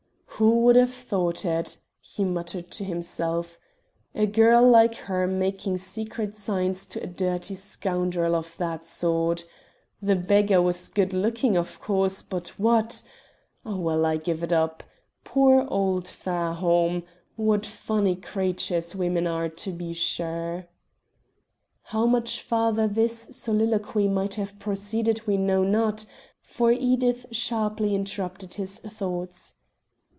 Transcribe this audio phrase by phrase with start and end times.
[0.41, 3.59] "Who would have thought it?" he muttered to himself.
[4.15, 9.45] "A girl like her making secret signs to a dirty scoundrel of that sort.
[10.01, 13.03] The beggar was good looking, of course; but what
[13.63, 14.81] well, I give it up.
[15.23, 17.03] Poor old Fairholme!
[17.35, 20.65] What funny creatures women are, to be sure!"
[21.83, 26.03] How much further this soliloquy might have proceeded he knew not,
[26.41, 29.57] for Edith sharply interrupted his thoughts.